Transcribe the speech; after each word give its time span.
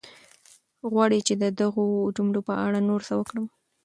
غواړې 0.91 1.19
چې 1.27 1.33
د 1.41 1.43
دغو 1.59 1.85
جملو 2.15 2.41
په 2.47 2.53
اړه 2.65 2.79
نور 2.89 3.01
څه 3.07 3.13
وکړم؟ 3.19 3.45